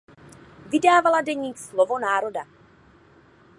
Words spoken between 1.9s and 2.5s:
národa.